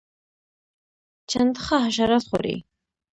[1.29, 2.55] چنډخه حشرات خوري